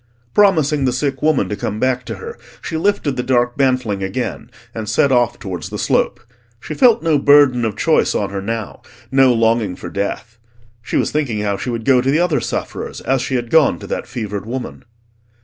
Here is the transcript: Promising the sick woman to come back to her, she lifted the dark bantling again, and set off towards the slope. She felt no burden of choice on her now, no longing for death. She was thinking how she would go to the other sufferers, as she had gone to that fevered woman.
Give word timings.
Promising 0.33 0.85
the 0.85 0.93
sick 0.93 1.21
woman 1.21 1.47
to 1.49 1.55
come 1.55 1.79
back 1.79 2.05
to 2.05 2.15
her, 2.15 2.35
she 2.59 2.75
lifted 2.75 3.17
the 3.17 3.21
dark 3.21 3.55
bantling 3.55 4.01
again, 4.01 4.49
and 4.73 4.89
set 4.89 5.11
off 5.11 5.37
towards 5.37 5.69
the 5.69 5.77
slope. 5.77 6.19
She 6.59 6.73
felt 6.73 7.03
no 7.03 7.19
burden 7.19 7.63
of 7.63 7.75
choice 7.77 8.15
on 8.15 8.31
her 8.31 8.41
now, 8.41 8.81
no 9.11 9.31
longing 9.31 9.75
for 9.75 9.91
death. 9.91 10.39
She 10.81 10.97
was 10.97 11.11
thinking 11.11 11.41
how 11.41 11.55
she 11.55 11.69
would 11.69 11.85
go 11.85 12.01
to 12.01 12.09
the 12.09 12.17
other 12.19 12.39
sufferers, 12.39 13.01
as 13.01 13.21
she 13.21 13.35
had 13.35 13.51
gone 13.51 13.77
to 13.77 13.85
that 13.85 14.07
fevered 14.07 14.47
woman. 14.47 14.85